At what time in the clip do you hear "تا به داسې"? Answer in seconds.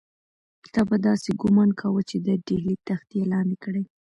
0.73-1.29